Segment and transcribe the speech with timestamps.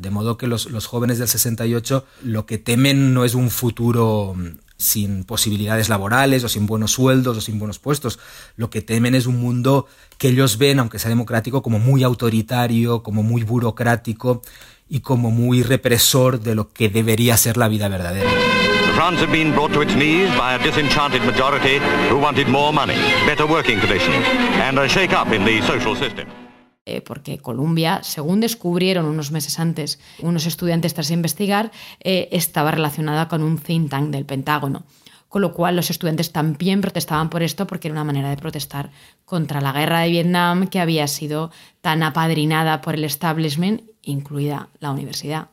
[0.00, 4.56] De modo que los, jóvenes del 68 lo que temen no es un futuro mm,
[4.78, 8.18] sin posibilidades laborales o sin buenos sueldos o sin buenos puestos.
[8.56, 9.86] Lo que temen es un mundo
[10.16, 14.40] que ellos ven, aunque sea democrático, como muy autoritario, como muy burocrático
[14.88, 18.30] y como muy represor de lo que debería ser la vida verdadera.
[18.94, 22.96] France had been brought to its knees by a disenchanted majority who wanted more money,
[23.26, 24.24] better working conditions,
[24.62, 26.26] and a shake-up in the social system.
[26.86, 33.28] Eh, porque Colombia, según descubrieron unos meses antes unos estudiantes tras investigar, eh, estaba relacionada
[33.28, 34.84] con un think tank del Pentágono.
[35.28, 38.90] Con lo cual los estudiantes también protestaban por esto porque era una manera de protestar
[39.24, 44.90] contra la guerra de Vietnam que había sido tan apadrinada por el establishment, incluida la
[44.90, 45.50] universidad.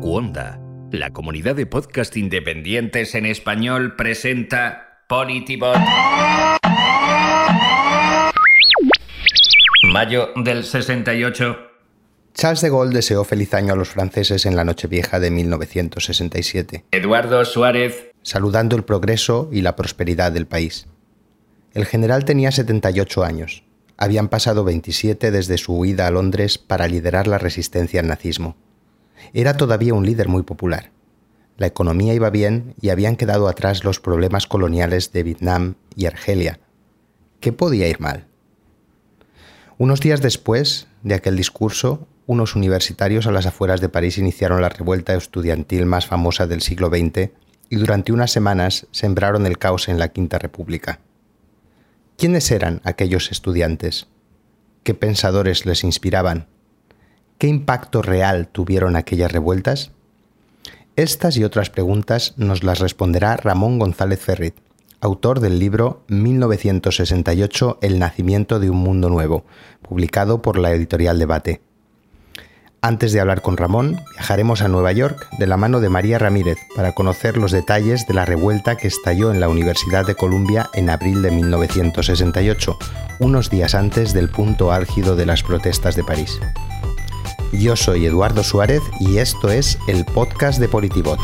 [0.00, 5.78] Cuonda, la comunidad de podcast independientes en español, presenta Politibot.
[9.88, 11.56] Mayo del 68.
[12.34, 16.84] Charles de Gaulle deseó feliz año a los franceses en la Nochevieja de 1967.
[16.90, 18.10] Eduardo Suárez.
[18.22, 20.88] Saludando el progreso y la prosperidad del país.
[21.72, 23.64] El general tenía 78 años.
[23.96, 28.56] Habían pasado 27 desde su huida a Londres para liderar la resistencia al nazismo.
[29.32, 30.90] Era todavía un líder muy popular.
[31.56, 36.60] La economía iba bien y habían quedado atrás los problemas coloniales de Vietnam y Argelia.
[37.40, 38.27] ¿Qué podía ir mal?
[39.78, 44.68] Unos días después de aquel discurso, unos universitarios a las afueras de París iniciaron la
[44.68, 47.30] revuelta estudiantil más famosa del siglo XX
[47.70, 50.98] y durante unas semanas sembraron el caos en la Quinta República.
[52.16, 54.08] ¿Quiénes eran aquellos estudiantes?
[54.82, 56.48] ¿Qué pensadores les inspiraban?
[57.38, 59.92] ¿Qué impacto real tuvieron aquellas revueltas?
[60.96, 64.56] Estas y otras preguntas nos las responderá Ramón González Ferrit,
[65.00, 69.44] autor del libro 1968 El nacimiento de un mundo nuevo,
[69.82, 71.60] publicado por la editorial Debate.
[72.80, 76.58] Antes de hablar con Ramón, viajaremos a Nueva York de la mano de María Ramírez
[76.76, 80.88] para conocer los detalles de la revuelta que estalló en la Universidad de Columbia en
[80.88, 82.78] abril de 1968,
[83.18, 86.38] unos días antes del punto álgido de las protestas de París.
[87.52, 91.18] Yo soy Eduardo Suárez y esto es el podcast de Politibot.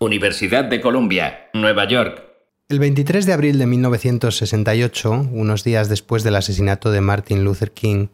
[0.00, 2.24] Universidad de Columbia, Nueva York.
[2.68, 8.08] El 23 de abril de 1968, unos días después del asesinato de Martin Luther King,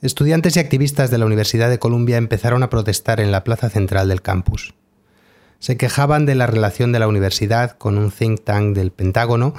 [0.00, 4.08] estudiantes y activistas de la Universidad de Columbia empezaron a protestar en la plaza central
[4.08, 4.74] del campus
[5.62, 9.54] se quejaban de la relación de la universidad con un think tank del Pentágono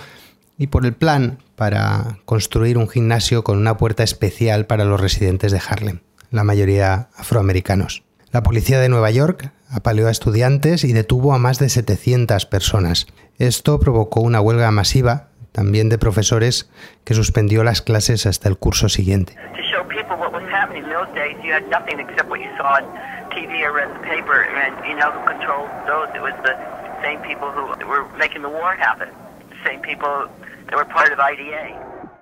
[0.57, 5.53] y por el plan para construir un gimnasio con una puerta especial para los residentes
[5.53, 8.03] de Harlem, la mayoría afroamericanos.
[8.33, 13.07] La policía de Nueva York apaleó a estudiantes y detuvo a más de 700 personas.
[13.39, 16.69] Esto provocó una huelga masiva, también de profesores,
[17.03, 19.35] que suspendió las clases hasta el curso siguiente.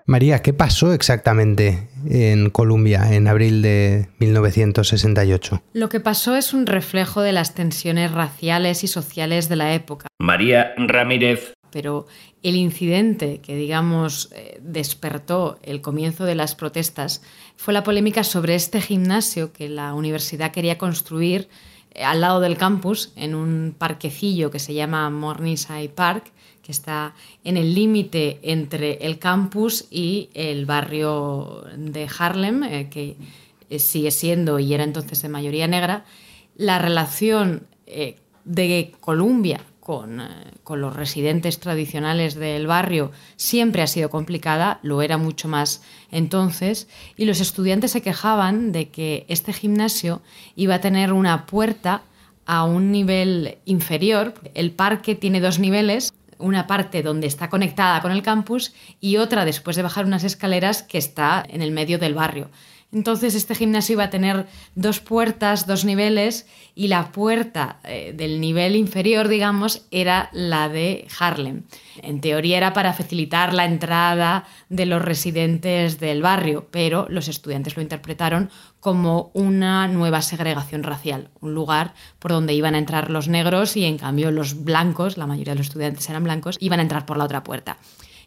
[0.06, 5.62] María, ¿qué pasó exactamente en Colombia en abril de 1968?
[5.73, 10.07] Lo que pasó es un reflejo de las tensiones raciales y sociales de la época.
[10.19, 12.06] María Ramírez pero
[12.44, 17.23] el incidente que, digamos, eh, despertó el comienzo de las protestas
[17.56, 21.50] fue la polémica sobre este gimnasio que la universidad quería construir
[21.91, 26.31] eh, al lado del campus, en un parquecillo que se llama Morningside Park,
[26.71, 33.15] está en el límite entre el campus y el barrio de Harlem, eh, que
[33.79, 36.05] sigue siendo y era entonces de mayoría negra.
[36.55, 37.67] La relación
[38.43, 45.17] de Columbia eh, con, los residentes tradicionales del barrio siempre ha sido complicada, lo era
[45.17, 45.81] mucho más
[46.11, 46.87] entonces,
[47.17, 50.22] y los estudiantes se quejaban de que este gimnasio
[50.55, 52.03] iba a tener una puerta
[52.46, 54.34] a un nivel inferior.
[54.53, 59.46] El parque tiene dos niveles, una parte donde está conectada con el campus y otra
[59.46, 62.49] después de bajar unas escaleras que está en el medio del barrio.
[62.93, 66.46] Entonces este gimnasio iba a tener dos puertas, dos niveles,
[66.76, 71.64] y la puerta eh, del nivel inferior, digamos, era la de Harlem.
[72.02, 77.78] En teoría era para facilitar la entrada de los residentes del barrio, pero los estudiantes
[77.78, 78.49] lo interpretaron
[78.81, 83.85] como una nueva segregación racial, un lugar por donde iban a entrar los negros y
[83.85, 87.17] en cambio los blancos, la mayoría de los estudiantes eran blancos, iban a entrar por
[87.17, 87.78] la otra puerta.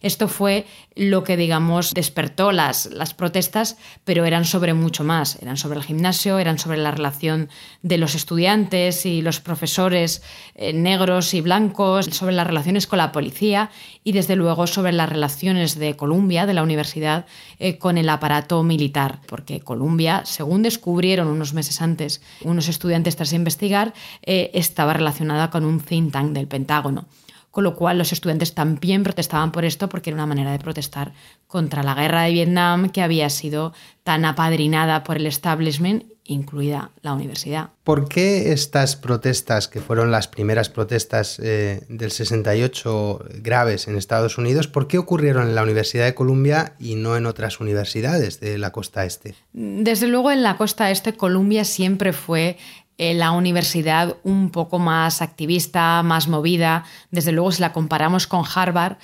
[0.04, 5.40] Esto fue lo que, digamos, despertó las, las protestas, pero eran sobre mucho más.
[5.40, 7.48] Eran sobre el gimnasio, eran sobre la relación
[7.80, 10.22] de los estudiantes y los profesores
[10.56, 13.70] eh, negros y blancos, sobre las relaciones con la policía
[14.04, 17.24] y, desde luego, sobre las relaciones de Columbia, de la universidad,
[17.58, 19.20] eh, con el aparato militar.
[19.26, 25.64] Porque Columbia, según descubrieron unos meses antes unos estudiantes tras investigar, eh, estaba relacionada con
[25.64, 27.06] un think tank del Pentágono
[27.54, 31.12] con lo cual los estudiantes también protestaban por esto porque era una manera de protestar
[31.46, 33.72] contra la guerra de Vietnam que había sido
[34.02, 37.70] tan apadrinada por el establishment, incluida la universidad.
[37.84, 44.36] ¿Por qué estas protestas, que fueron las primeras protestas eh, del 68 graves en Estados
[44.36, 48.58] Unidos, por qué ocurrieron en la Universidad de Columbia y no en otras universidades de
[48.58, 49.36] la costa este?
[49.52, 52.56] Desde luego en la costa este Columbia siempre fue
[52.98, 56.84] la universidad un poco más activista, más movida.
[57.10, 58.98] Desde luego, si la comparamos con Harvard,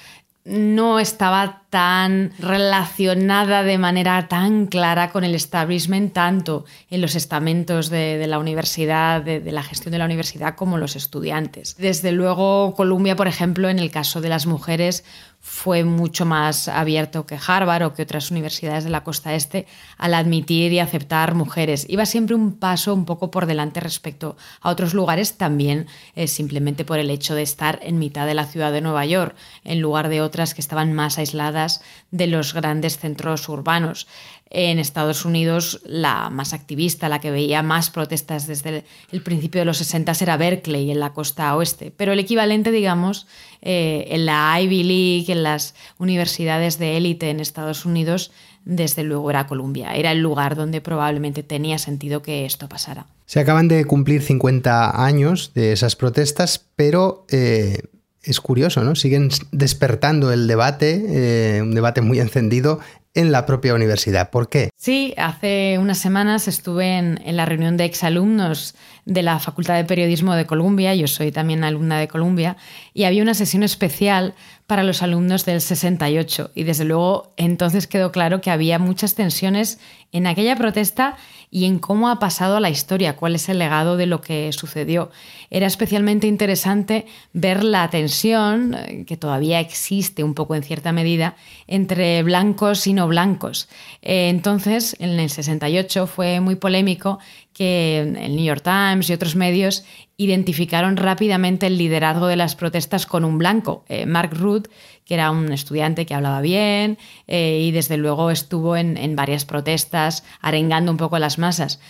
[0.45, 7.91] no estaba tan relacionada de manera tan clara con el establishment, tanto en los estamentos
[7.91, 11.77] de, la universidad, de, la gestión de la universidad, como los estudiantes.
[11.77, 15.05] Desde luego, Columbia, por ejemplo, en el caso de las mujeres,
[15.43, 19.67] fue mucho más abierto que Harvard o que otras universidades de la costa este
[19.97, 21.87] al admitir y aceptar mujeres.
[21.89, 26.85] Iba siempre un paso un poco por delante respecto a otros lugares, también eh, simplemente
[26.85, 29.35] por el hecho de estar en mitad de la ciudad de Nueva York,
[29.65, 34.07] en lugar de otras que estaban más aisladas de los grandes centros urbanos.
[34.53, 39.65] En Estados Unidos, la más activista, la que veía más protestas desde el principio de
[39.65, 41.93] los 60 era Berkeley, en la costa oeste.
[41.97, 43.29] Pero el equivalente, digamos,
[43.63, 48.33] eh, en la Ivy League, en las universidades de élite en Estados Unidos,
[48.65, 49.95] desde luego era Columbia.
[49.95, 53.07] Era el lugar donde probablemente tenía sentido que esto pasara.
[53.27, 57.79] Se acaban de cumplir 50 años de esas protestas, pero eh,
[58.23, 58.95] es curioso, ¿no?
[58.95, 62.81] Siguen despertando el debate, eh, un debate muy encendido
[63.15, 64.31] en la propia universidad.
[64.31, 64.71] ¿Por qué?
[64.77, 70.35] Sí, hace unas semanas estuve en, la reunión de exalumnos de la Facultad de Periodismo
[70.35, 72.57] de Columbia, yo soy también alumna de Columbia,
[72.95, 74.35] y había una sesión especial
[74.71, 76.53] para los alumnos del 68.
[76.55, 79.81] Y desde luego entonces quedó claro que había muchas tensiones
[80.13, 81.17] en aquella protesta
[81.51, 84.53] y en cómo ha pasado a la historia, cuál es el legado de lo que
[84.53, 85.11] sucedió.
[85.51, 91.35] Era especialmente interesante ver la tensión, eh, que todavía existe un poco en cierta medida,
[91.67, 93.69] entre blancos y no blancos.
[94.03, 97.19] Eh, entonces, en el 68 fue muy polémico
[97.53, 99.85] que el New York Times y otros medios
[100.21, 104.67] identificaron rápidamente el liderazgo de las protestas con un blanco, eh, Mark Ruth,
[105.07, 110.23] que era un estudiante que hablaba bien eh, y desde luego estuvo en, varias protestas
[110.43, 111.81] arengando un poco a las masas.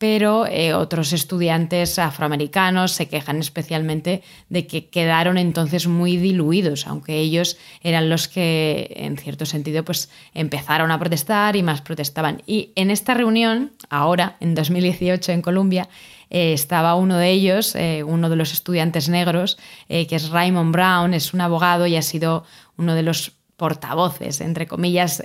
[0.00, 7.18] Pero eh, otros estudiantes afroamericanos se quejan especialmente de que quedaron entonces muy diluidos, aunque
[7.18, 12.42] ellos eran los que, en cierto sentido, pues empezaron a protestar y más protestaban.
[12.46, 15.90] Y en esta reunión, ahora, en 2018 en Colombia,
[16.30, 21.12] eh, estaba uno de ellos, eh, uno de los estudiantes negros, que es Raymond Brown,
[21.12, 22.44] es un abogado y ha sido
[22.78, 25.22] uno de los portavoces, entre comillas,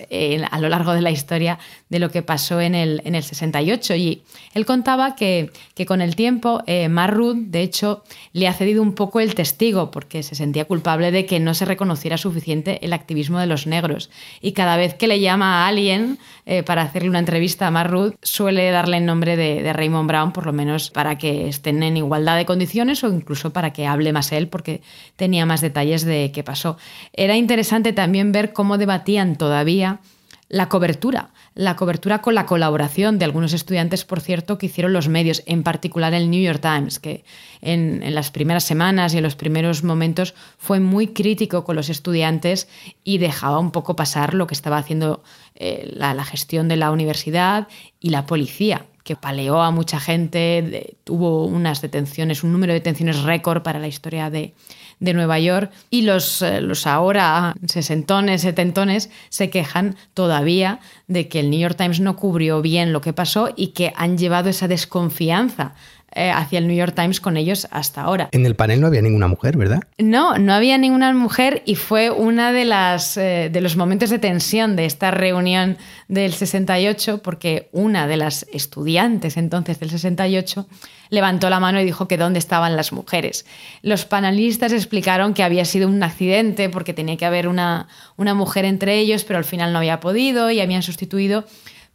[0.52, 3.96] a lo largo de la historia de lo que pasó en el, en el 68.
[3.96, 4.24] Y
[4.54, 6.90] él contaba que, que con el tiempo eh,
[7.36, 8.04] de hecho,
[8.34, 11.64] le ha cedido un poco el testigo porque se sentía culpable de que no se
[11.64, 14.10] reconociera suficiente el activismo de los negros.
[14.42, 18.16] Y cada vez que le llama a alguien eh, para hacerle una entrevista a Marrud,
[18.22, 21.96] suele darle el nombre de, de Raymond Brown, por lo menos para que estén en
[21.96, 24.82] igualdad de condiciones o incluso para que hable más él porque
[25.16, 26.78] tenía más detalles de qué pasó.
[27.14, 30.00] Era interesante también ver cómo debatían todavía
[30.48, 35.08] la cobertura, la cobertura con la colaboración de algunos estudiantes, por cierto, que hicieron los
[35.08, 37.26] medios, en particular el New York Times, que
[37.62, 42.68] en, las primeras semanas y en los primeros momentos fue muy crítico con los estudiantes
[43.04, 45.24] y dejaba un poco pasar lo que estaba haciendo
[45.56, 47.68] eh, la, gestión de la universidad
[48.00, 53.24] y la policía, que paleó a mucha gente, tuvo unas detenciones, un número de detenciones
[53.24, 54.54] récord para la historia de,
[55.00, 61.40] de Nueva York y los, eh, los ahora sesentones, setentones se quejan todavía de que
[61.40, 64.68] el New York Times no cubrió bien lo que pasó y que han llevado esa
[64.68, 65.74] desconfianza
[66.18, 68.30] eh, hacia el New York Times con ellos hasta ahora.
[68.32, 69.84] En el panel no había ninguna mujer, ¿verdad?
[69.98, 74.18] No, no había ninguna mujer y fue uno de, las, eh, de los momentos de
[74.18, 80.68] tensión de esta reunión del 68 porque una de las estudiantes entonces del 68
[81.10, 83.46] levantó la mano y dijo que dónde estaban las mujeres.
[83.82, 88.64] Los panelistas explicaron que había sido un accidente porque tenía que haber una, una mujer
[88.64, 91.46] entre ellos, pero al final no había podido y habían sustituido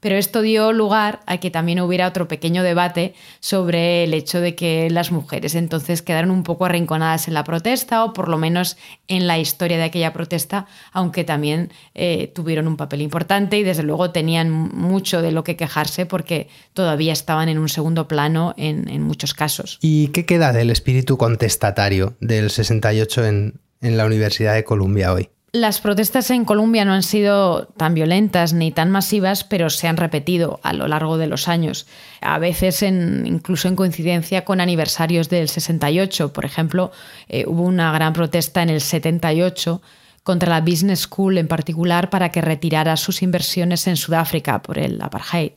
[0.00, 4.54] Pero esto dio lugar a que también hubiera otro pequeño debate sobre el hecho de
[4.54, 8.76] que las mujeres entonces quedaron un poco arrinconadas en la protesta o por lo menos
[9.09, 13.83] en la historia de aquella protesta, aunque también eh, tuvieron un papel importante y desde
[13.83, 18.80] luego tenían mucho de lo que quejarse porque todavía estaban en un segundo plano en,
[19.00, 19.78] muchos casos.
[19.80, 25.30] ¿Y qué queda del espíritu contestatario del 68 en, en la Universidad de Columbia hoy?
[25.52, 29.97] Las protestas en Colombia no han sido tan violentas ni tan masivas, pero se han
[29.97, 31.88] repetido a lo largo de los años,
[32.21, 36.33] a veces incluso en coincidencia con aniversarios del 68.
[36.33, 36.92] Por ejemplo,
[37.28, 39.83] eh, hubo una gran protesta en el 78
[40.23, 45.02] contra la Business School en particular para que retirara sus inversiones en Sudáfrica por el
[45.02, 45.52] apartheid.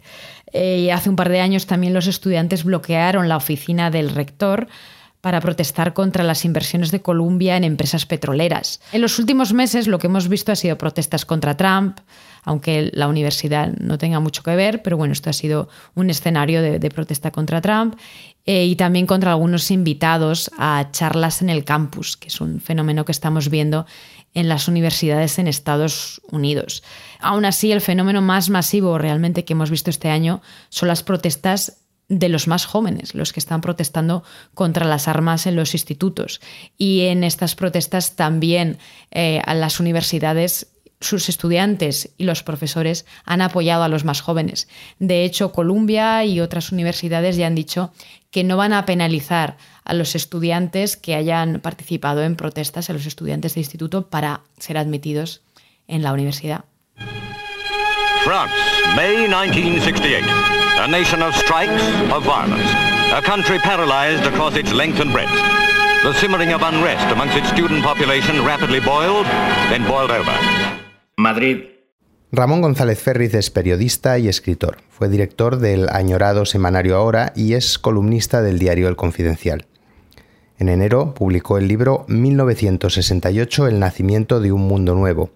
[0.54, 4.68] Eh, hace un par de años también los estudiantes bloquearon la oficina del rector
[5.24, 8.82] para protestar contra las inversiones de Colombia en empresas petroleras.
[8.92, 12.00] En los últimos meses lo que hemos visto ha sido protestas contra Trump,
[12.44, 16.62] aunque la universidad no tenga mucho que ver, pero bueno, esto ha sido un escenario
[16.62, 17.96] de, protesta contra Trump
[18.46, 23.06] eh, y también contra algunos invitados a charlas en el campus, que es un fenómeno
[23.06, 23.86] que estamos viendo
[24.34, 26.84] en las universidades en Estados Unidos.
[27.22, 31.83] Aún así, el fenómeno más masivo realmente que hemos visto este año son las protestas
[32.10, 36.41] de los más jóvenes, los que están protestando contra las armas en los institutos.
[36.77, 38.77] Y en estas protestas también
[39.12, 40.67] eh, a las universidades
[41.03, 44.67] sus estudiantes y los profesores han apoyado a los más jóvenes.
[45.00, 47.91] De hecho, Columbia y otras universidades ya han dicho
[48.31, 53.05] que no van a penalizar a los estudiantes que hayan participado en protestas, a los
[53.05, 55.41] estudiantes de instituto, para ser admitidos
[55.88, 56.65] en la universidad.
[58.95, 60.52] May 1968.
[60.84, 62.70] A nation of strikes, of violence.
[63.13, 65.32] A country paralyzed across its length and breadth.
[66.04, 69.25] The simmering of unrest amongst its student population rapidly boiled,
[69.70, 70.34] then boiled over.
[71.16, 71.70] Madrid.
[72.34, 74.80] Ramón González Ferriz es periodista y escritor.
[74.90, 79.68] Fue director del añorado semanario Ahora y es columnista del diario El Confidencial.
[80.60, 85.30] En enero publicó el libro 1968 El nacimiento de un mundo nuevo,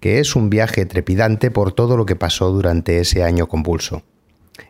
[0.00, 4.02] que es un viaje trepidante por todo lo que pasó durante ese año convulso.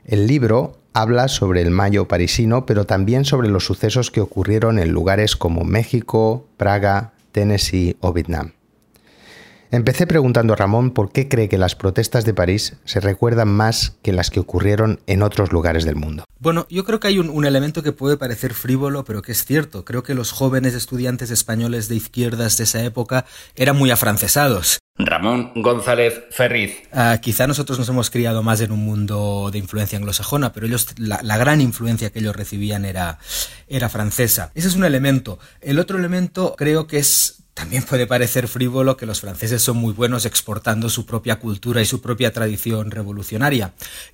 [0.04, 4.92] El libro habla sobre el mayo parisino, pero también sobre los sucesos que ocurrieron en
[4.92, 8.55] lugares como México, Praga, Tennessee o Vietnam.
[9.70, 13.96] Empecé preguntando a Ramón por qué cree que las protestas de París se recuerdan más
[14.02, 16.24] que las que ocurrieron en otros lugares del mundo.
[16.38, 19.84] Bueno, yo creo que hay un, elemento que puede parecer frívolo, pero que es cierto.
[19.84, 24.78] Creo que los jóvenes estudiantes españoles de izquierdas de esa época eran muy afrancesados.
[24.98, 26.82] Ramón González Ferriz.
[26.92, 30.88] Ah, quizá nosotros nos hemos criado más en un mundo de influencia anglosajona, pero ellos,
[30.98, 33.18] la, la, gran influencia que ellos recibían era,
[33.68, 34.52] era francesa.
[34.54, 35.38] Ese es un elemento.
[35.60, 39.94] El otro elemento creo que es también puede parecer frívolo que los franceses son muy
[39.94, 43.72] buenos exportando su propia cultura y su propia tradición revolucionaria.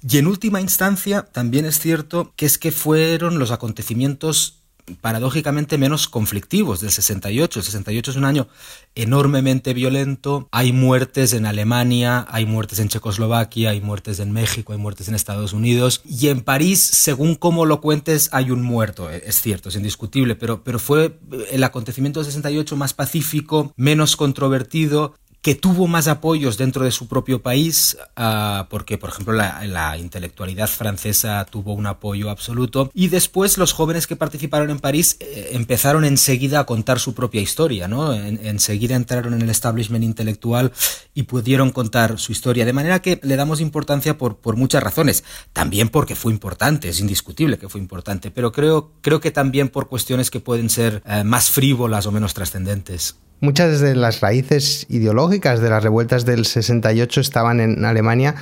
[0.09, 4.62] Y en última instancia, también es cierto que es que fueron los acontecimientos
[5.01, 7.61] paradójicamente menos conflictivos del 68.
[7.61, 8.49] El 68 es un año
[8.95, 10.49] enormemente violento.
[10.51, 15.15] Hay muertes en Alemania, hay muertes en Checoslovaquia, hay muertes en México, hay muertes en
[15.15, 16.03] Estados Unidos.
[16.05, 19.11] Y en París, según cómo lo cuentes, hay un muerto.
[19.11, 21.19] E, es cierto, es indiscutible, pero, pero fue
[21.51, 27.09] el acontecimiento del 68 más pacífico, menos controvertido que tuvo más apoyos dentro de su
[27.09, 33.59] propio país, uh, porque, por ejemplo, la, intelectualidad francesa tuvo un apoyo absoluto, y después
[33.59, 38.15] los jóvenes que participaron en París eh, empezaron enseguida a contar su propia historia, ¿no?
[38.15, 40.73] En, enseguida entraron en el establishment intelectual
[41.13, 45.25] y pudieron contar su historia, de manera que le damos importancia por, por muchas razones,
[45.53, 49.89] también porque fue importante, es indiscutible que fue importante, pero creo, creo que también por
[49.89, 53.17] cuestiones que pueden ser uh, más frívolas o menos trascendentes.
[53.43, 58.37] Muchas de las raíces ideológicas de las revueltas del 68 estaban en Alemania.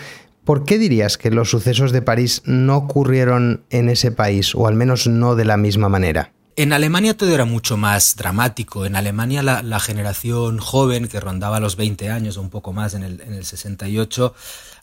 [0.45, 4.75] ¿Por qué dirías que los sucesos de París no ocurrieron en ese país, o al
[4.75, 6.35] menos no de la misma manera?
[6.55, 8.85] En Alemania todo era mucho más dramático.
[8.85, 13.03] En Alemania la, generación joven, que rondaba los 20 años o un poco más en
[13.03, 14.35] el, en el 68,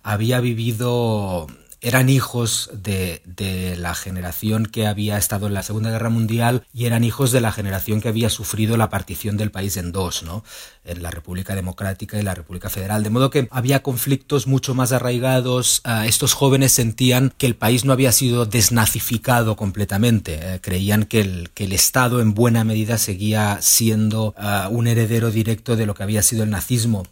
[0.01, 1.45] había vivido
[1.81, 6.85] eran hijos de, de, la generación que había estado en la Segunda Guerra Mundial y
[6.85, 10.43] eran hijos de la generación que había sufrido la partición del país en dos, ¿no?
[10.85, 13.03] En la República Democrática y la República Federal.
[13.03, 15.81] De modo que había conflictos mucho más arraigados.
[15.85, 20.37] Uh, estos jóvenes sentían que el país no había sido desnazificado completamente.
[20.37, 25.31] Uh, creían que el, que el Estado en buena medida seguía siendo uh, un heredero
[25.31, 27.05] directo de lo que había sido el nazismo.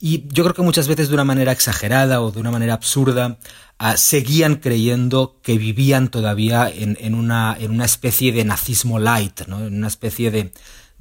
[0.00, 3.38] Y yo creo que muchas veces de una manera exagerada o de una manera absurda
[3.82, 9.46] uh, seguían creyendo que vivían todavía en, en, una, en una especie de nazismo light,
[9.48, 9.66] ¿no?
[9.66, 10.52] en una especie de,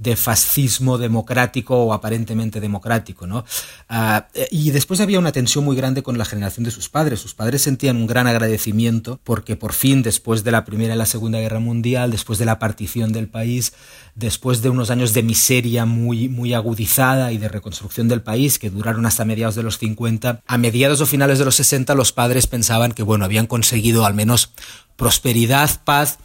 [0.02, 3.28] de fascismo democrático o aparentemente democrático.
[3.28, 3.46] ¿no?
[3.88, 7.20] Ah, y después había una tensión muy grande con la generación de sus padres.
[7.20, 11.06] Sus padres sentían un gran agradecimiento porque por fin, después de la Primera y la
[11.06, 13.74] Segunda Guerra Mundial, después de la partición del país,
[14.16, 18.70] después de unos años de miseria muy, muy agudizada y de reconstrucción del país que
[18.70, 22.48] duraron hasta mediados de los 50, a mediados o finales de los 60 los padres
[22.48, 24.52] pensaban que bueno, habían conseguido al menos
[24.96, 26.20] prosperidad, paz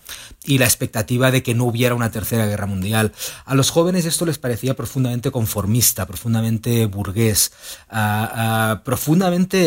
[0.44, 3.12] y la expectativa de que no hubiera una tercera guerra mundial.
[3.44, 7.52] A los jóvenes esto les parecía profundamente conformista, profundamente burgués,
[8.84, 9.58] profundamente,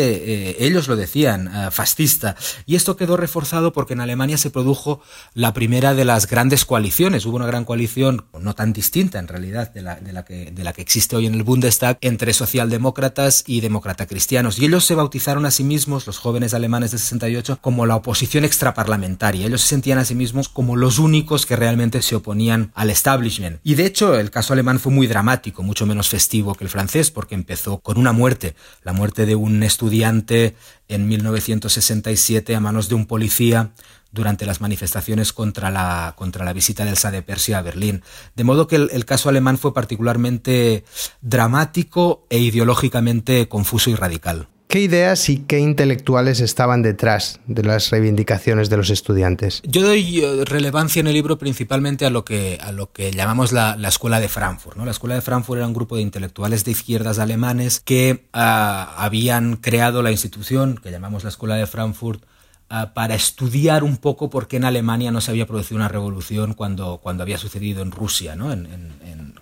[0.50, 2.36] eh, ellos lo decían, fascista.
[2.66, 5.02] Y esto quedó reforzado porque en Alemania se produjo
[5.34, 7.26] la primera de las grandes coaliciones.
[7.26, 10.64] Hubo una gran coalición, no tan distinta en realidad de la, de la, que, de
[10.64, 14.58] la que existe hoy en el Bundestag, entre socialdemócratas y demócrata cristianos.
[14.58, 18.44] Y ellos se bautizaron a sí mismos, los jóvenes alemanes de 68, como la oposición
[18.44, 19.46] extraparlamentaria.
[19.46, 23.60] Ellos se sentían a sí mismos como los únicos que realmente se oponían al establishment.
[23.62, 27.10] Y de hecho el caso alemán fue muy dramático, mucho menos festivo que el francés,
[27.10, 30.54] porque empezó con una muerte, la muerte de un estudiante
[30.88, 33.70] en 1967 a manos de un policía
[34.12, 38.02] durante las manifestaciones contra la, contra la visita del Sa de Persia a Berlín.
[38.34, 40.84] De modo que el, caso alemán fue particularmente
[41.20, 44.48] dramático e ideológicamente confuso y radical.
[44.68, 49.62] ¿Qué ideas y qué intelectuales estaban detrás de las reivindicaciones de los estudiantes?
[49.64, 53.50] Yo doy eh, relevancia en el libro principalmente a lo que, a lo que llamamos
[53.50, 54.76] la, Escuela de Frankfurt.
[54.76, 54.84] ¿no?
[54.84, 59.56] La Escuela de Frankfurt era un grupo de intelectuales de izquierdas alemanes que ah, habían
[59.56, 62.22] creado la institución que llamamos la Escuela de Frankfurt
[62.70, 66.54] ah, para estudiar un poco por qué en Alemania no se había producido una revolución
[66.54, 68.52] cuando, cuando había sucedido en Rusia, ¿no?
[68.52, 68.64] en,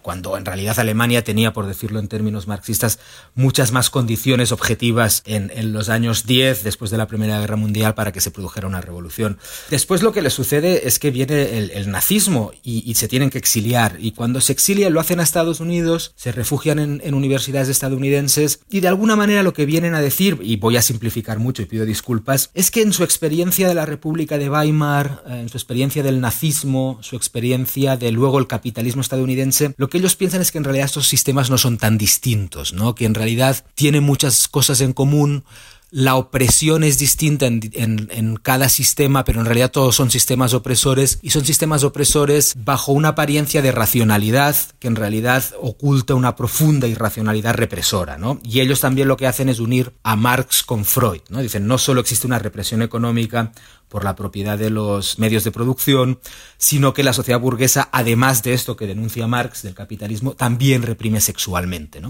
[0.09, 2.99] cuando en realidad Alemania tenía, por decirlo en términos marxistas,
[3.35, 8.11] muchas más condiciones objetivas en, los años 10, después de la Primera Guerra Mundial, para
[8.11, 9.37] que se produjera una revolución.
[9.69, 13.97] Después lo que le sucede es que viene el, nazismo y, se tienen que exiliar.
[14.01, 18.81] Y cuando se exilian lo hacen a Estados Unidos, se refugian en, universidades estadounidenses y
[18.81, 21.85] de alguna manera lo que vienen a decir, y voy a simplificar mucho y pido
[21.85, 26.03] disculpas, es que en su experiencia de la República de Weimar, eh, en su experiencia
[26.03, 30.59] del nazismo, su experiencia de luego el capitalismo estadounidense, lo que ellos piensan es que
[30.59, 32.95] en realidad estos sistemas no son tan distintos, ¿no?
[32.95, 35.45] que en realidad tienen muchas cosas en común,
[35.91, 41.31] la opresión es distinta en, cada sistema, pero en realidad todos son sistemas opresores y
[41.31, 47.55] son sistemas opresores bajo una apariencia de racionalidad que en realidad oculta una profunda irracionalidad
[47.55, 48.19] represora.
[48.19, 48.41] ¿no?
[48.45, 51.23] Y ellos también lo que hacen es unir a Marx con Freud.
[51.31, 51.41] ¿no?
[51.41, 53.53] Dicen, no solo existe una represión económica,
[53.89, 56.21] por la propiedad de los medios de producción,
[56.57, 61.21] sino que la sociedad burguesa, además de esto que denuncia Marx del capitalismo, también reprime
[61.21, 62.01] sexualmente.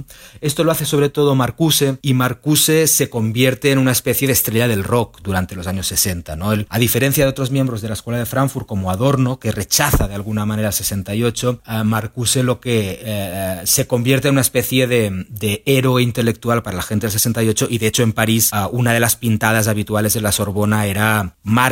[0.41, 4.69] Esto lo hace sobre todo Marcuse, y Marcuse se convierte en una especie de estrella
[4.69, 6.37] del rock durante los años 60.
[6.37, 6.53] ¿no?
[6.69, 10.15] a diferencia de otros miembros de la Escuela de Frankfurt, como Adorno, que rechaza de
[10.15, 15.27] alguna manera el 68, a Marcuse lo que eh, se convierte en una especie de,
[15.29, 19.01] de, héroe intelectual para la gente del 68, y de hecho en París una de
[19.01, 21.68] las pintadas habituales en la Sorbona era Marx,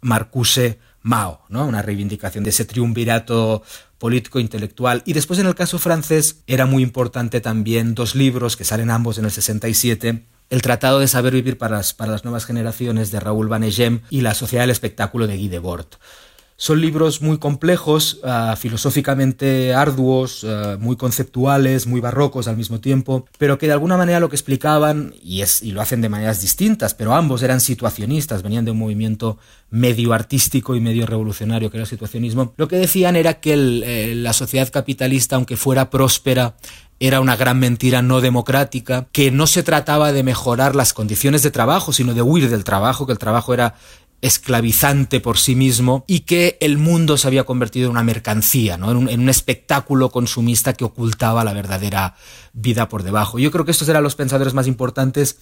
[0.00, 1.66] Marcuse, Mao, ¿no?
[1.66, 3.62] Una reivindicación de ese triunvirato
[3.98, 5.02] político intelectual.
[5.04, 9.18] Y después en el caso francés era muy importante también dos libros que salen ambos
[9.18, 10.24] en el 67.
[10.50, 14.64] El Tratado de Saber Vivir para las, Nuevas Generaciones de Raúl Vaneigem y La Sociedad
[14.64, 15.86] del Espectáculo de Guy Debord.
[16.62, 23.26] Son libros muy complejos, ah, filosóficamente arduos, ah, muy conceptuales, muy barrocos al mismo tiempo,
[23.36, 26.40] pero que de alguna manera lo que explicaban, y, es, y lo hacen de maneras
[26.40, 29.38] distintas, pero ambos eran situacionistas, venían de un movimiento
[29.70, 34.14] medio artístico y medio revolucionario que era el situacionismo, lo que decían era que eh,
[34.14, 36.54] la sociedad capitalista, aunque fuera próspera,
[37.00, 41.50] era una gran mentira no democrática, que no se trataba de mejorar las condiciones de
[41.50, 43.74] trabajo, sino de huir del trabajo, que el trabajo era
[44.22, 48.90] esclavizante por sí mismo y que el mundo se había convertido en una mercancía, ¿no?
[48.90, 52.14] en, un, en un espectáculo consumista que ocultaba la verdadera
[52.52, 53.38] vida por debajo.
[53.38, 55.38] Yo creo que estos eran los pensadores más importantes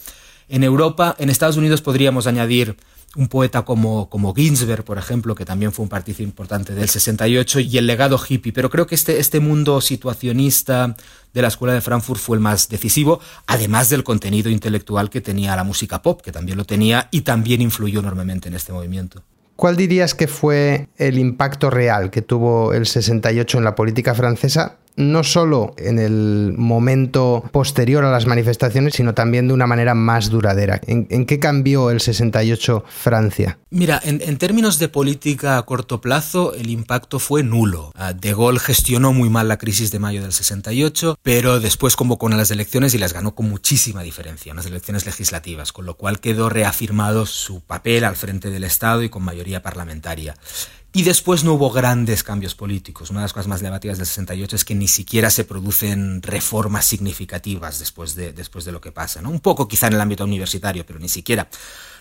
[0.51, 1.17] en Europa.
[1.19, 2.77] En Estados Unidos podríamos añadir
[3.17, 7.79] un poeta como, Ginsberg, por ejemplo, que también fue un partido importante del 68, y
[7.79, 8.53] el legado hippie.
[8.53, 10.95] Pero creo que este, este mundo situacionista
[11.33, 15.57] de la Escuela de Frankfurt fue el más decisivo, además del contenido intelectual que tenía
[15.57, 19.23] la música pop, que también lo tenía y también influyó enormemente en este movimiento.
[19.57, 24.79] ¿Cuál dirías que fue el impacto real que tuvo el 68 en la política francesa
[24.96, 30.31] no solo en el momento posterior a las manifestaciones, sino también de una manera más
[30.31, 30.81] duradera.
[30.87, 33.59] ¿En, qué cambió el 68 Francia?
[33.70, 37.92] Mira, en, términos de política a corto plazo, el impacto fue nulo.
[37.94, 42.29] Ah, de Gaulle gestionó muy mal la crisis de mayo del 68, pero después convocó
[42.29, 46.20] a las elecciones y las ganó con muchísima diferencia, unas elecciones legislativas, con lo cual
[46.20, 50.37] quedó reafirmado su papel al frente del Estado y con mayoría parlamentaria.
[50.92, 53.11] Y después no hubo grandes cambios políticos.
[53.11, 56.85] Una de las cosas más llamativas del 68 es que ni siquiera se producen reformas
[56.85, 59.22] significativas después de, después de lo que pasa.
[59.22, 59.31] ¿no?
[59.31, 61.48] Un poco quizá en el ámbito universitario, pero ni siquiera.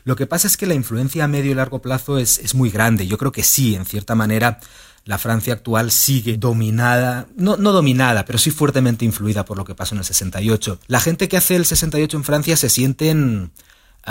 [0.06, 2.72] Lo que pasa es que la influencia a medio y largo plazo es, es muy
[2.72, 3.06] grande.
[3.06, 4.60] Yo creo que sí, en cierta manera,
[5.06, 9.76] la Francia actual sigue dominada, no, no, dominada, pero sí fuertemente influida por lo que
[9.76, 10.80] pasó en el 68.
[10.88, 13.52] La gente que hace el 68 en Francia se sienten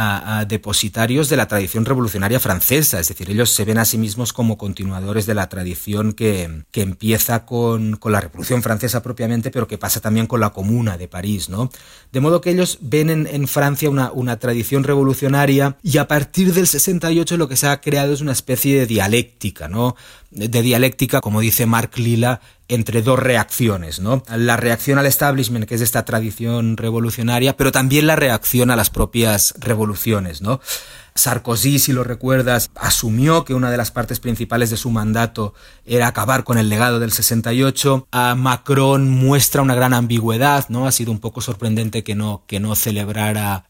[0.00, 4.32] a, depositarios de la tradición revolucionaria francesa, es decir, ellos se ven a sí mismos
[4.32, 9.66] como continuadores de la tradición que, que empieza con, con, la Revolución Francesa propiamente, pero
[9.66, 11.70] que pasa también con la Comuna de París, ¿no?
[12.12, 16.66] De modo que ellos ven en, Francia una, una, tradición revolucionaria y a partir del
[16.66, 19.96] 68 lo que se ha creado es una especie de dialéctica, ¿no?
[20.30, 24.22] de dialéctica, como dice Mark Lila, entre dos reacciones, ¿no?
[24.35, 28.90] La reacción al establishment, que es esta tradición revolucionaria, pero también la reacción a las
[28.90, 30.61] propias revoluciones, ¿no?
[31.14, 35.52] Sarkozy, si lo recuerdas, asumió que una de las partes principales de su mandato
[35.85, 38.07] era acabar con el legado del 68.
[38.12, 40.87] A Macron muestra una gran ambigüedad, ¿no?
[40.87, 43.64] Ha sido un poco sorprendente que no, que no celebrara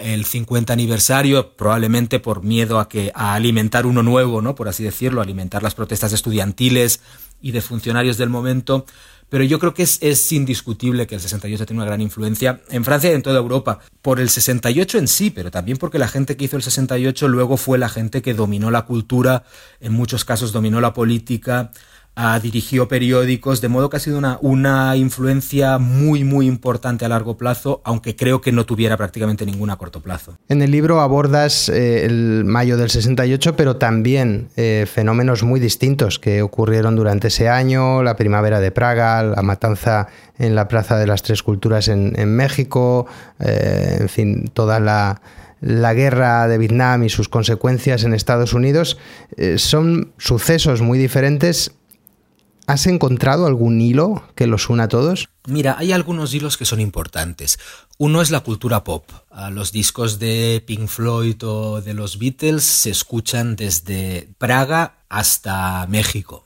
[0.00, 4.54] el 50 aniversario, probablemente por miedo a que a alimentar uno nuevo, ¿no?
[4.54, 7.00] Por así decirlo, alimentar las protestas estudiantiles
[7.40, 8.84] y de funcionarios del momento
[9.28, 13.10] pero yo creo que es, indiscutible que el 68 tiene una gran influencia en Francia
[13.10, 16.46] y en toda Europa, por el 68 en sí, pero también porque la gente que
[16.46, 19.44] hizo el 68 luego fue la gente que dominó la cultura,
[19.80, 21.72] en muchos casos dominó la política,
[22.42, 27.36] dirigió periódicos, de modo que ha sido una, una influencia muy, muy importante a largo
[27.36, 30.36] plazo, aunque creo que no tuviera prácticamente ninguna a corto plazo.
[30.48, 36.18] En el libro abordas eh, el mayo del 68, pero también eh, fenómenos muy distintos
[36.18, 41.06] que ocurrieron durante ese año, la primavera de Praga, la matanza en la Plaza de
[41.06, 43.06] las Tres Culturas en, México,
[43.38, 45.20] eh, en fin, toda la
[45.60, 48.96] la guerra de Vietnam y sus consecuencias en Estados Unidos,
[49.56, 51.72] son sucesos muy diferentes
[52.68, 55.30] ¿Has encontrado algún hilo que los una a todos?
[55.46, 57.58] Mira, hay algunos hilos que son importantes.
[57.96, 59.08] Uno es la cultura pop.
[59.50, 66.44] Los discos de Pink Floyd o de los Beatles se escuchan desde Praga hasta México.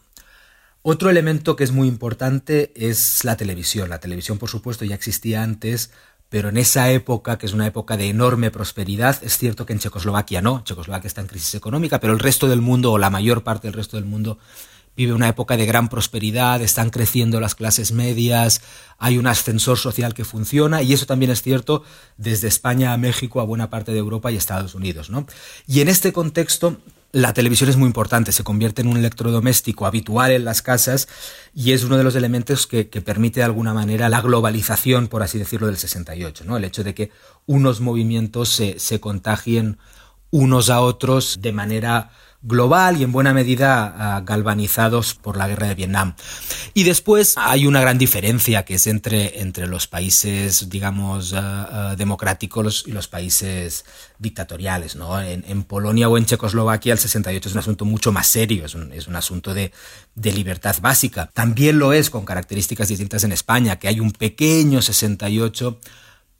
[0.82, 3.90] Otro elemento que es muy importante es la televisión.
[3.90, 5.90] La televisión, por supuesto, ya existía antes,
[6.28, 9.80] pero en esa época, que es una época de enorme prosperidad, es cierto que en
[9.80, 13.42] Checoslovaquia no, Checoslovaquia está en crisis económica, pero el resto del mundo, o la mayor
[13.42, 14.38] parte del resto del mundo,
[14.96, 18.60] vive una época de gran prosperidad, están creciendo las clases medias,
[18.98, 21.82] hay un ascensor social que funciona y eso también es cierto
[22.16, 25.10] desde España a México, a buena parte de Europa y Estados Unidos.
[25.10, 25.26] ¿no?
[25.66, 26.78] Y en este contexto
[27.12, 31.08] la televisión es muy importante, se convierte en un electrodoméstico habitual en las casas
[31.54, 35.38] y es uno de los elementos que, permite de alguna manera la globalización, por así
[35.38, 36.56] decirlo, del 68, ¿no?
[36.56, 37.10] El hecho de que
[37.44, 39.78] unos movimientos se, se contagien
[40.30, 42.10] unos a otros de manera
[42.42, 46.14] global y en buena medida ah, galvanizados por la guerra de Vietnam.
[46.74, 51.96] Y después hay una gran diferencia que es entre, entre los países, digamos, ah, ah,
[51.96, 53.84] democráticos y los países
[54.18, 54.96] dictatoriales.
[54.96, 55.20] ¿no?
[55.20, 58.92] En, Polonia o en Checoslovaquia el 68 es un asunto mucho más serio, es un,
[58.92, 59.72] es un asunto de,
[60.14, 61.30] de libertad básica.
[61.32, 65.78] También lo es con características distintas en España, que hay un pequeño 68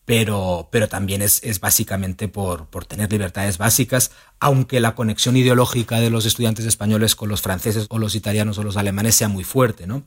[0.05, 4.11] pero, pero también es, es básicamente por, por, tener libertades básicas,
[4.41, 8.65] aunque la conexión ideológica de los estudiantes españoles con los franceses o los italianos o
[8.65, 10.05] los alemanes sea muy fuerte, ¿no?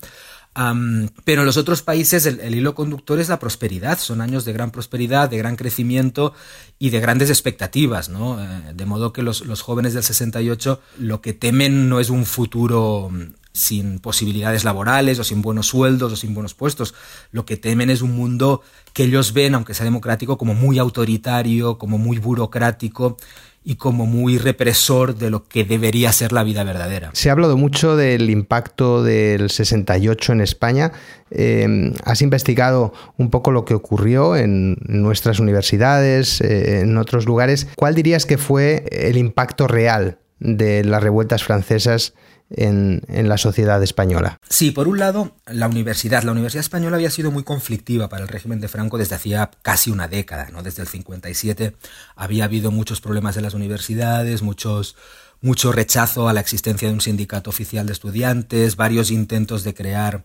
[1.26, 4.72] pero en los otros países el, hilo conductor es la prosperidad, son años de gran
[4.72, 6.34] prosperidad, de gran crecimiento
[6.80, 8.42] y de grandes expectativas, ¿no?
[8.42, 12.26] Eh, de modo que los, los jóvenes del 68 lo que temen no es un
[12.26, 13.12] futuro
[13.56, 16.94] sin posibilidades laborales o sin buenos sueldos o sin buenos puestos.
[17.32, 18.62] Lo que temen es un mundo
[18.94, 23.18] que ellos ven, aunque sea democrático, como muy autoritario, como muy burocrático
[23.64, 27.10] y como muy represor de lo que debería ser la vida verdadera.
[27.14, 30.92] Se ha hablado mucho del impacto del 68 en España.
[31.32, 37.68] Eh, has investigado un poco lo que ocurrió en nuestras universidades, eh, en otros lugares.
[37.76, 42.14] ¿Cuál dirías que fue el impacto real de las revueltas francesas
[42.50, 44.40] en, la sociedad española.
[44.50, 46.24] Sí, por un lado, la universidad.
[46.24, 49.92] La universidad española había sido muy conflictiva para el régimen de Franco desde hacía casi
[49.92, 50.64] una década, ¿no?
[50.64, 51.76] Desde el 57
[52.16, 54.96] había habido muchos problemas en las universidades, muchos
[55.42, 60.24] mucho rechazo a la existencia de un sindicato oficial de estudiantes, varios intentos de crear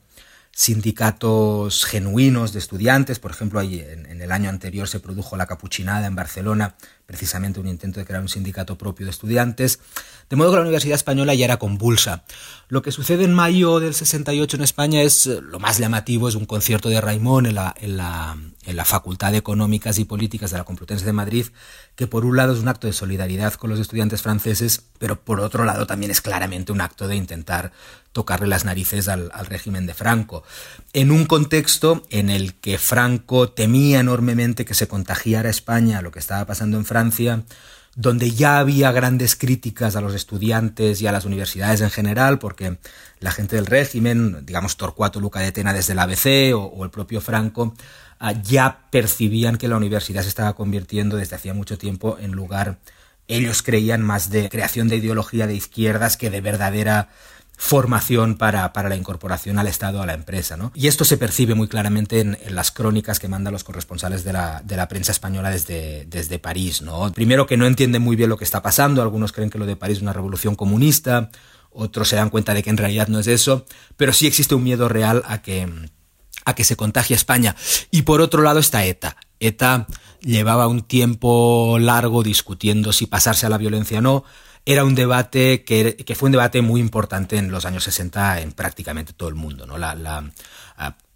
[0.53, 3.19] sindicatos genuinos de estudiantes.
[3.19, 6.77] Por ejemplo, en, el año anterior se produjo la capuchinada en Barcelona,
[7.11, 9.81] precisamente un intento de crear un sindicato propio de estudiantes,
[10.29, 12.23] de modo que la Universidad Española ya era convulsa.
[12.69, 16.37] Lo que sucede en mayo del 68 en España es eh, lo más llamativo, es
[16.37, 20.53] un concierto de Raimón en la, en la, en la Facultad de Económicas y Políticas
[20.53, 21.47] de la Complutense de Madrid,
[21.97, 25.41] que por un lado es un acto de solidaridad con los estudiantes franceses, pero por
[25.41, 27.73] otro lado también es claramente un acto de intentar
[28.13, 30.43] tocarle las narices al, régimen de Franco,
[30.93, 36.19] en un contexto en el que Franco temía enormemente que se contagiara España lo que
[36.19, 37.45] estaba pasando en Francia,
[37.97, 42.79] donde ya había grandes críticas a los estudiantes y a las universidades en general, porque
[43.19, 47.21] la gente del régimen, digamos Torcuato Luca de Tena desde la ABC o, el propio
[47.21, 47.75] Franco,
[48.21, 52.79] uh, ya percibían que la universidad se estaba convirtiendo desde hacía mucho tiempo en lugar,
[53.29, 57.09] ellos creían más de creación de ideología de izquierdas que de verdadera
[57.63, 60.57] formación para, para, la incorporación al Estado, a la empresa.
[60.57, 60.73] ¿no?
[60.75, 64.63] Y esto se percibe muy claramente en, las crónicas que mandan los corresponsales de la,
[64.65, 66.81] de la prensa española desde, desde París.
[66.81, 67.13] ¿no?
[67.13, 69.77] Primero que no entienden muy bien lo que está pasando, algunos creen que lo de
[69.77, 71.31] París es una revolución comunista,
[71.71, 73.67] otros se dan cuenta de que en realidad no es eso,
[73.99, 75.69] pero sí existe un miedo real a que,
[76.47, 77.57] a que se contagie España.
[77.91, 79.19] Y por otro lado está ETA.
[79.39, 79.87] ETA
[80.23, 84.25] llevaba un tiempo largo discutiendo si pasarse a la violencia o no,
[84.67, 88.53] era un debate que, que, fue un debate muy importante en los años 60 en
[88.53, 89.67] prácticamente todo el mundo.
[89.67, 89.79] ¿no?
[89.79, 90.31] La, la,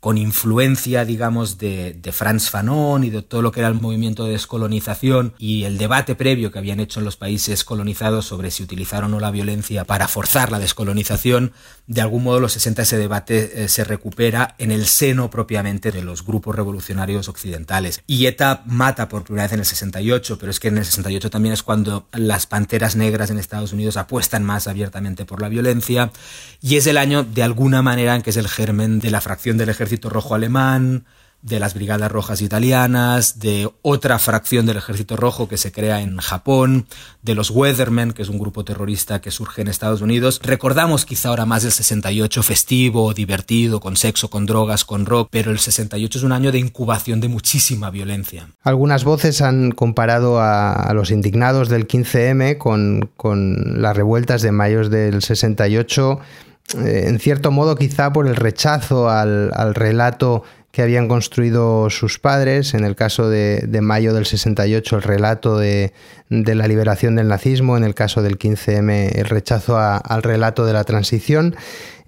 [0.04, 4.26] con influencia, digamos, de, de, Franz Fanon y de todo lo que era el movimiento
[4.26, 8.62] de descolonización y el debate previo que habían hecho en los países colonizados sobre si
[8.62, 11.52] utilizar o no la violencia para forzar la descolonización,
[11.86, 16.02] de algún modo los 60 ese debate eh, se recupera en el seno propiamente de
[16.02, 18.02] los grupos revolucionarios occidentales.
[18.06, 21.30] Y ETA mata por primera vez en el 68, pero es que en el 68
[21.30, 26.12] también es cuando las panteras negras en Estados Unidos apuestan más abiertamente por la violencia
[26.60, 29.56] y es el año de alguna manera en que es el germen de la fracción
[29.56, 31.04] del ejército ejército rojo alemán,
[31.44, 36.16] de las Brigadas Rojas Italianas, de otra fracción del Ejército Rojo que se crea en
[36.16, 36.86] Japón,
[37.22, 40.40] de los Weathermen, que es un grupo terrorista que surge en Estados Unidos.
[40.42, 45.50] Recordamos quizá ahora más el 68 festivo, divertido, con sexo, con drogas, con rock, pero
[45.50, 48.48] el 68 es un año de incubación de muchísima violencia.
[48.62, 54.88] Algunas voces han comparado a, los indignados del 15M con, con las revueltas de mayo
[54.88, 61.06] del 68 eh, en cierto modo quizá por el rechazo al, al, relato que habían
[61.06, 65.92] construido sus padres, en el caso de, de mayo del 68 el relato de,
[66.30, 70.72] de, la liberación del nazismo, en el caso del 15M el rechazo al relato de
[70.72, 71.54] la transición,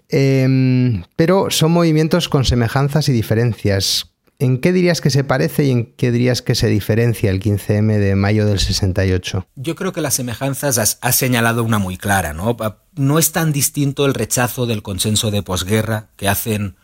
[0.09, 4.16] eh, pero son movimientos con semejanzas y diferencias.
[4.39, 7.99] ¿En qué dirías que se parece y en qué dirías que se diferencia el 15M
[7.99, 9.47] de mayo del 68?
[9.57, 12.57] Yo creo que las semejanzas has, has señalado una muy clara, ¿no?
[12.95, 16.77] No es tan distinto el rechazo del consenso de posguerra que hacen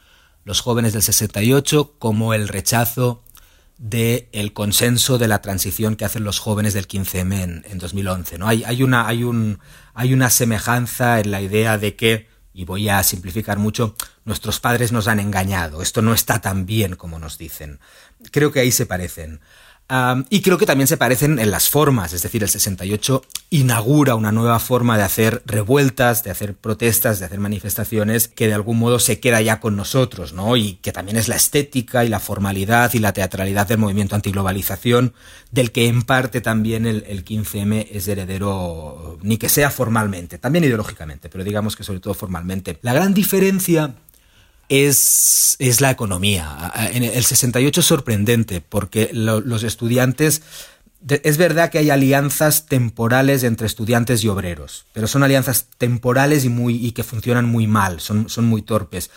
[0.44, 3.22] los jóvenes del 68 como el rechazo
[3.78, 8.38] del el consenso de la transición que hacen los jóvenes del 15M en, en 2011.
[8.38, 8.48] ¿no?
[8.48, 9.24] Hay, una, hay,
[9.94, 14.92] hay una semejanza en la idea de que y voy a simplificar mucho, nuestros padres
[14.92, 17.80] nos han engañado, esto no está tan bien como nos dicen.
[18.30, 19.40] Creo que ahí se parecen.
[20.30, 24.32] Y creo que también se parecen en las formas, es decir, el 68 inaugura una
[24.32, 28.98] nueva forma de hacer revueltas, de hacer protestas, de hacer manifestaciones que de algún modo
[28.98, 30.56] se queda ya con nosotros, ¿no?
[30.56, 35.12] Y que también es la estética y la formalidad y la teatralidad del movimiento antiglobalización,
[35.50, 41.28] del que en parte también el 15M es heredero, ni que sea formalmente, también ideológicamente,
[41.28, 42.78] pero digamos que sobre todo formalmente.
[42.80, 43.94] La gran diferencia
[44.68, 46.72] es, es la economía.
[46.92, 50.42] En el 68 es sorprendente porque lo, los estudiantes
[51.08, 56.48] es verdad que hay alianzas temporales entre estudiantes y obreros, pero son alianzas temporales y,
[56.48, 59.10] muy, y que funcionan muy mal, son, son muy torpes.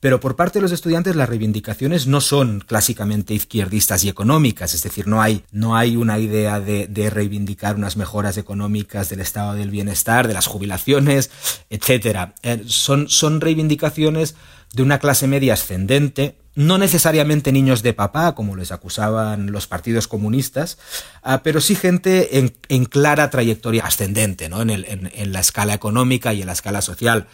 [0.00, 4.82] Pero por parte de los estudiantes las reivindicaciones no son clásicamente izquierdistas y económicas, es
[4.82, 9.54] decir, no hay, no hay una idea de, de reivindicar unas mejoras económicas del estado
[9.54, 11.30] del bienestar, de las jubilaciones,
[11.68, 12.32] etc.
[12.42, 14.36] Eh, son, son reivindicaciones
[14.72, 20.08] de una clase media ascendente, no necesariamente niños de papá, como les acusaban los partidos
[20.08, 20.78] comunistas,
[21.24, 24.60] uh, pero sí gente en, en, clara trayectoria ascendente, ¿no?
[24.62, 27.28] En, el, en, la escala económica y en la escala social.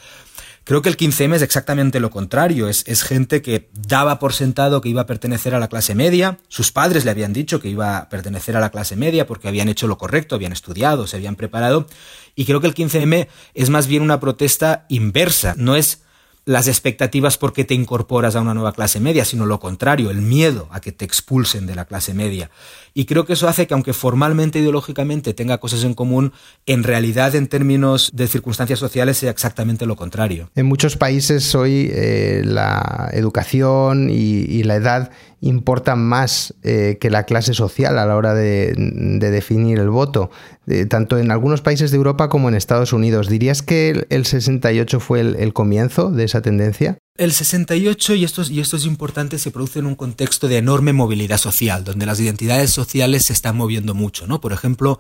[0.65, 4.81] Creo que el 15M es exactamente lo contrario, es, es, gente que daba por sentado
[4.81, 7.99] que iba a pertenecer a la clase media, sus padres le habían dicho que iba
[7.99, 11.37] a pertenecer a la clase media porque habían hecho lo correcto, habían estudiado, se habían
[11.37, 11.87] preparado,
[12.35, 16.01] y creo que el 15M es más bien una protesta inversa, no es
[16.47, 20.69] las expectativas porque te incorporas a una nueva clase media, sino lo contrario, el miedo
[20.71, 22.51] a que te expulsen de la clase media.
[22.95, 26.33] Y creo que eso hace que aunque formalmente, ideológicamente tenga cosas en común,
[26.65, 30.49] en realidad en términos de circunstancias sociales sea exactamente lo contrario.
[30.55, 37.11] En muchos países hoy eh, la educación y, y, la edad importan más eh, que
[37.11, 38.75] la clase social a la hora de,
[39.19, 40.31] definir el voto,
[40.67, 43.29] eh, tanto en algunos países de Europa como en Estados Unidos.
[43.29, 46.99] ¿Dirías que el, 68 fue el, comienzo de esa tendencia?
[47.17, 50.93] El 68, y esto, y esto es importante, se produce en un contexto de enorme
[50.93, 54.27] movilidad social, donde las identidades sociales se están moviendo mucho.
[54.27, 54.41] ¿no?
[54.41, 54.99] Por ejemplo,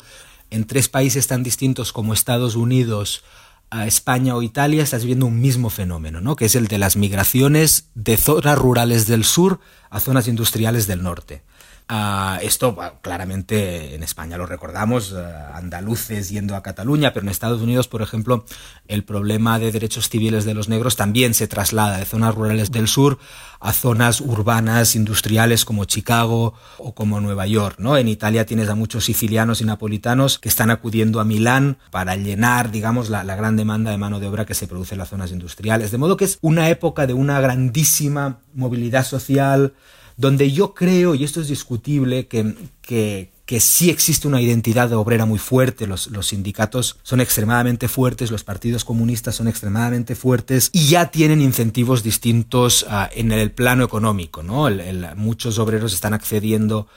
[0.51, 3.25] en tres países tan distintos como Estados Unidos,
[3.70, 6.37] a España o Italia estás viendo un mismo fenómeno, ¿no?
[6.37, 11.02] que es el de las migraciones de zonas rurales del sur a zonas industriales del
[11.02, 11.42] norte.
[11.88, 17.62] Ah, esto claramente en España lo recordamos, ah, andaluces yendo a Cataluña, pero en Estados
[17.62, 18.44] Unidos, por ejemplo,
[18.88, 22.88] el problema de derechos civiles de los negros también se traslada de zonas rurales del
[22.88, 23.20] sur
[23.61, 27.77] a zonas urbanas, industriales como Chicago o como Nueva York.
[27.79, 27.96] ¿no?
[27.96, 32.72] En Italia tienes a muchos sicilianos y napolitanos que están acudiendo a Milán para llenar,
[32.72, 35.92] digamos, la gran demanda de mano de obra que se produce en las zonas industriales.
[35.92, 39.72] De modo que es una época de una grandísima movilidad social,
[40.16, 45.26] donde yo creo, y esto es discutible, que, que, que sí existe una identidad obrera
[45.26, 50.88] muy fuerte, los, los, sindicatos son extremadamente fuertes, los partidos comunistas son extremadamente fuertes y
[50.88, 54.42] ya tienen incentivos distintos uh, en el plano económico.
[54.42, 54.68] ¿no?
[55.16, 56.88] Muchos obreros están accediendo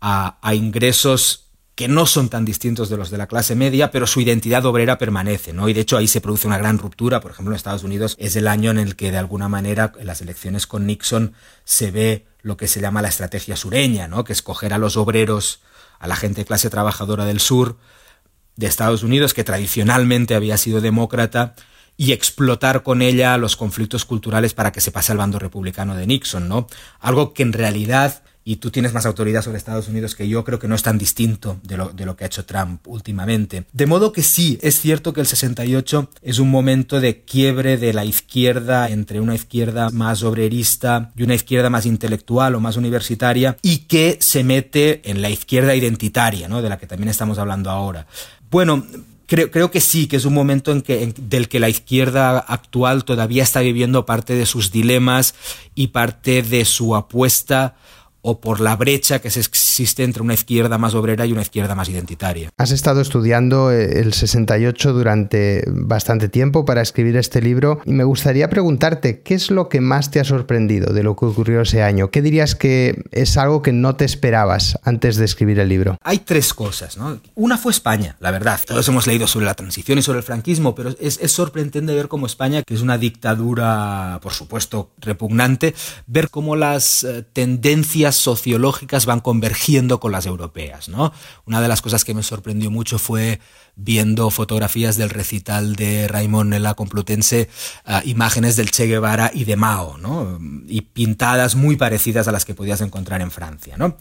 [0.00, 4.06] a, a, ingresos que no son tan distintos de los de la clase media, pero
[4.06, 5.68] su identidad obrera permanece, ¿no?
[5.68, 7.20] Y de hecho ahí se produce una gran ruptura.
[7.20, 10.22] Por ejemplo, en Estados Unidos es el año en el que de alguna manera las
[10.22, 11.34] elecciones con Nixon
[11.64, 14.22] se ve lo que se llama la estrategia sureña, ¿no?
[14.22, 15.62] que es coger a los obreros,
[15.98, 17.76] a la gente clase trabajadora del sur
[18.54, 21.56] de Estados Unidos, que tradicionalmente había sido demócrata,
[21.96, 26.06] y explotar con ella los conflictos culturales para que se pase al bando republicano de
[26.06, 26.68] Nixon, ¿no?
[27.00, 30.60] Algo que en realidad y tú tienes más autoridad sobre Estados Unidos que yo, creo
[30.60, 33.64] que no es tan distinto de lo, de lo que ha hecho Trump últimamente.
[33.72, 37.92] De modo que sí, es cierto que el 68 es un momento de quiebre de
[37.92, 43.56] la izquierda entre una izquierda más obrerista y una izquierda más intelectual o más universitaria
[43.62, 46.62] y que se mete en la izquierda identitaria, ¿no?
[46.62, 48.06] de la que también estamos hablando ahora.
[48.48, 48.86] Bueno,
[49.28, 53.04] Creo, creo, que sí, que es un momento en que, del que la izquierda actual
[53.04, 55.34] todavía está viviendo parte de sus dilemas
[55.74, 57.74] y parte de su apuesta
[58.28, 61.88] o por la brecha que existe entre una izquierda más obrera y una izquierda más
[61.88, 62.50] identitaria.
[62.56, 68.02] Has estado estudiando eh, el 68 durante bastante tiempo para escribir este libro y me
[68.02, 71.84] gustaría preguntarte qué es lo que más te ha sorprendido de lo que ocurrió ese
[71.84, 72.10] año.
[72.10, 75.96] ¿Qué dirías que es algo que no te esperabas antes de escribir el libro?
[76.02, 77.20] Hay tres cosas, ¿no?
[77.36, 78.60] Una fue España, la verdad.
[78.66, 82.08] Todos hemos leído sobre la transición y sobre el franquismo, pero es, es sorprendente ver
[82.08, 85.76] cómo España, que es una dictadura, por supuesto, repugnante,
[86.08, 87.24] ver cómo las eh,
[88.16, 90.88] sociológicas van convergiendo con las europeas.
[90.88, 91.12] ¿no?
[91.44, 93.40] Una de las cosas que me sorprendió mucho fue
[93.76, 97.48] viendo fotografías del recital de Raimón en la Complutense,
[97.86, 100.38] uh, imágenes del Che Guevara y de Mao, ¿no?
[100.66, 103.76] y pintadas muy parecidas a las que podías encontrar en Francia.
[103.76, 103.96] ¿no?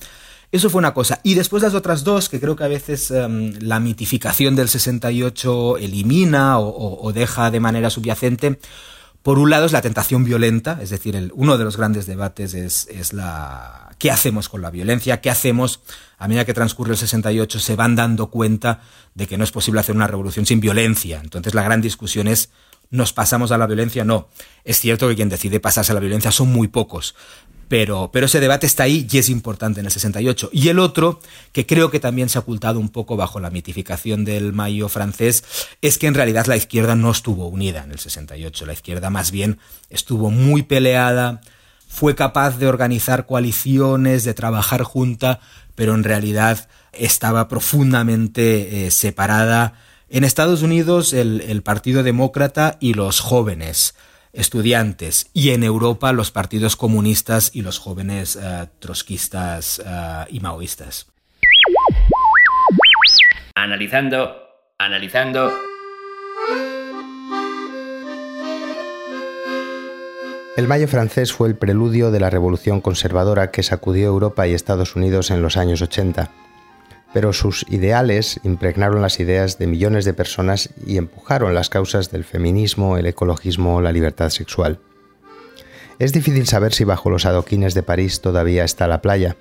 [0.52, 1.20] Eso fue una cosa.
[1.24, 5.78] Y después las otras dos, que creo que a veces um, la mitificación del 68
[5.78, 8.60] elimina o, deja de manera subyacente,
[9.22, 12.88] por un lado es la tentación violenta, es decir, uno de los grandes debates es,
[12.92, 15.22] es la ¿Qué hacemos con la violencia?
[15.22, 15.82] ¿Qué hacemos
[16.18, 17.60] a medida que transcurre el 68?
[17.60, 18.82] Se van dando cuenta
[19.14, 21.22] de que no es posible hacer una revolución sin violencia.
[21.24, 22.50] Entonces la gran discusión es,
[22.90, 24.04] ¿nos pasamos a la violencia?
[24.04, 24.28] No.
[24.64, 27.16] Es cierto que quien decide pasarse a la violencia son muy pocos.
[27.68, 30.50] Pero, pero ese debate está ahí y es importante en el 68.
[30.54, 31.20] Y el otro,
[31.52, 35.44] que creo que también se ha ocultado un poco bajo la mitificación del mayo francés,
[35.82, 38.66] es que en realidad la izquierda no estuvo unida en el 68.
[38.66, 39.58] La izquierda más bien
[39.90, 41.42] estuvo muy peleada,
[41.96, 45.40] fue capaz de organizar coaliciones, de trabajar junta,
[45.76, 49.76] pero en realidad estaba profundamente eh, separada.
[50.10, 53.96] En Estados Unidos el, Partido Demócrata y los jóvenes
[54.34, 61.08] estudiantes y en Europa los partidos comunistas y los jóvenes uh, trotskistas uh, y maoístas.
[63.56, 64.36] Analizando,
[64.78, 65.50] analizando.
[70.56, 74.96] El Mayo francés fue el preludio de la revolución conservadora que sacudió Europa y Estados
[74.96, 76.32] Unidos en los años 80,
[77.14, 82.24] pero sus ideales impregnaron las ideas de millones de personas y empujaron las causas del
[82.24, 84.80] feminismo, el ecologismo o la libertad sexual.
[86.00, 89.36] Es difícil saber si bajo los adoquines de París todavía está la playa.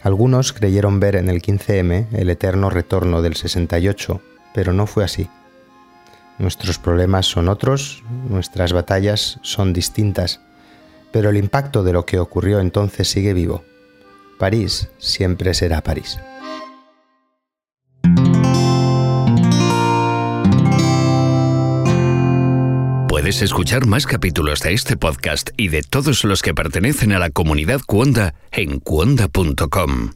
[0.00, 4.22] Algunos creyeron ver en el 15M el eterno retorno del 68,
[4.54, 5.28] pero no fue así.
[6.40, 10.40] Nuestros problemas son otros, nuestras batallas son distintas,
[11.12, 13.62] pero el impacto de lo que ocurrió entonces sigue vivo.
[14.38, 16.18] París siempre será París.
[23.06, 27.28] Puedes escuchar más capítulos de este podcast y de todos los que pertenecen a la
[27.28, 30.12] comunidad Cuonda en cuonda.com.